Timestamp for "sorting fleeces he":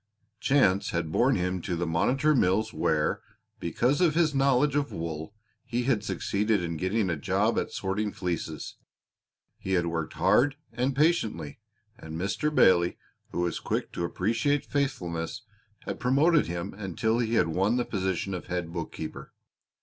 7.71-9.73